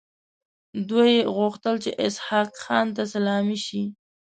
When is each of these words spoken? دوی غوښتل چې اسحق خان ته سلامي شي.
دوی 0.89 1.13
غوښتل 1.35 1.75
چې 1.83 1.91
اسحق 2.05 2.49
خان 2.63 2.87
ته 2.95 3.03
سلامي 3.13 3.57
شي. 3.65 3.83